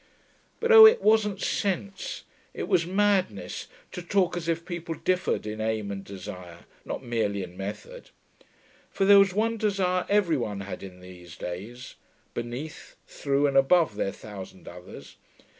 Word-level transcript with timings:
But 0.59 0.71
oh, 0.71 0.87
it 0.87 1.03
wasn't 1.03 1.39
sense, 1.39 2.23
it 2.55 2.67
was 2.67 2.87
madness, 2.87 3.67
to 3.91 4.01
talk 4.01 4.35
as 4.35 4.47
if 4.49 4.65
people 4.65 4.95
differed 4.95 5.45
in 5.45 5.61
aim 5.61 5.91
and 5.91 6.03
desire, 6.03 6.65
not 6.83 7.03
merely 7.03 7.43
in 7.43 7.55
method. 7.55 8.09
For 8.89 9.05
there 9.05 9.19
was 9.19 9.35
one 9.35 9.57
desire 9.57 10.07
every 10.09 10.37
one 10.37 10.61
had 10.61 10.81
in 10.81 11.01
these 11.01 11.35
days, 11.37 11.97
beneath, 12.33 12.95
through 13.05 13.45
and 13.45 13.55
above 13.55 13.95
their 13.95 14.11
thousand 14.11 14.67
others. 14.67 15.17